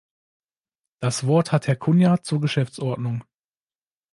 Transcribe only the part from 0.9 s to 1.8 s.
Das Wort hat Herr